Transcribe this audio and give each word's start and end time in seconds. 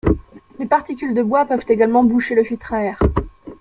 Les 0.57 0.65
particules 0.65 1.13
de 1.13 1.21
bois 1.21 1.45
peuvent 1.45 1.63
également 1.69 2.03
boucher 2.03 2.33
le 2.33 2.43
filtre 2.43 2.73
à 2.73 2.81
air. 2.85 2.99